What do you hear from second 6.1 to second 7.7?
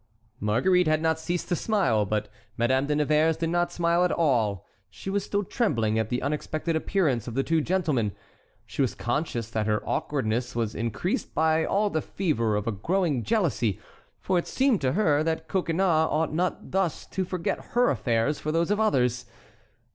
unexpected appearance of the two